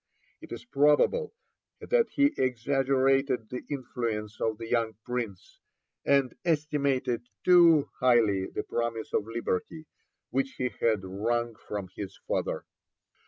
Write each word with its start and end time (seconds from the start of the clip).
It 0.41 0.51
is 0.51 0.65
probable 0.65 1.31
that 1.79 2.09
he 2.09 2.33
exaggerated 2.35 3.49
the 3.51 3.63
influence 3.69 4.41
of 4.41 4.57
the 4.57 4.67
young 4.67 4.95
Prince, 5.05 5.59
and 6.03 6.33
estimated 6.43 7.29
too 7.43 7.87
highly 7.99 8.47
the 8.47 8.63
promise 8.63 9.13
of 9.13 9.27
liberty 9.27 9.85
which 10.31 10.53
he 10.53 10.69
had 10.79 11.03
wrung 11.03 11.53
from 11.55 11.89
his 11.95 12.17
father. 12.27 12.65